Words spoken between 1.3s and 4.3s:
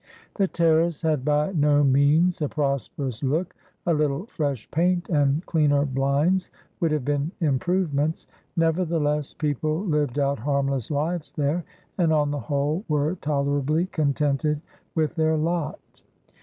no means a prosperous look, a little